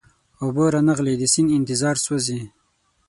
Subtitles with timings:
[0.41, 2.39] اوبه را نغلې د سیند انتظار سوزي